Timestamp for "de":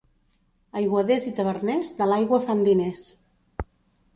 1.99-2.07